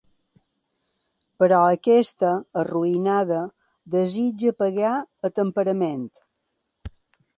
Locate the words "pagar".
4.63-4.95